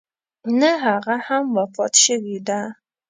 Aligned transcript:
نه 0.59 0.71
هغه 0.85 1.15
هم 1.27 1.43
وفات 1.57 1.93
شوې 2.05 2.37
ده. 2.47 2.61